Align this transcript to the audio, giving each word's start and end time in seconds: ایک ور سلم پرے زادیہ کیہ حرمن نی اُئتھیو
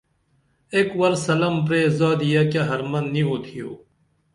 ایک 0.75 0.89
ور 0.99 1.13
سلم 1.25 1.55
پرے 1.65 1.81
زادیہ 1.99 2.41
کیہ 2.51 2.63
حرمن 2.69 3.05
نی 3.13 3.21
اُئتھیو 3.27 3.69